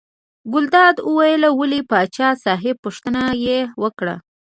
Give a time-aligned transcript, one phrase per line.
[0.53, 4.15] ګلداد وویل ولې پاچا صاحب پوښتنه یې وکړه.